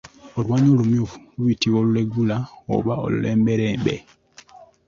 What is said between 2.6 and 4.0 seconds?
oba olulembelembe.